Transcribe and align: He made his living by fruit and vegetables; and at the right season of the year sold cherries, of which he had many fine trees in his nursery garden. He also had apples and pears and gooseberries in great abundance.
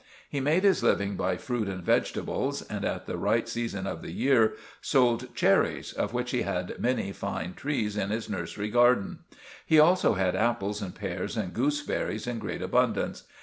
He 0.31 0.39
made 0.39 0.63
his 0.63 0.81
living 0.81 1.15
by 1.15 1.37
fruit 1.37 1.67
and 1.69 1.83
vegetables; 1.83 2.63
and 2.63 2.83
at 2.83 3.05
the 3.05 3.19
right 3.19 3.47
season 3.47 3.85
of 3.85 4.01
the 4.01 4.11
year 4.11 4.55
sold 4.81 5.35
cherries, 5.35 5.93
of 5.93 6.11
which 6.11 6.31
he 6.31 6.41
had 6.41 6.79
many 6.79 7.11
fine 7.11 7.53
trees 7.53 7.95
in 7.95 8.09
his 8.09 8.27
nursery 8.27 8.71
garden. 8.71 9.19
He 9.63 9.79
also 9.79 10.15
had 10.15 10.35
apples 10.35 10.81
and 10.81 10.95
pears 10.95 11.37
and 11.37 11.53
gooseberries 11.53 12.25
in 12.25 12.39
great 12.39 12.63
abundance. 12.63 13.25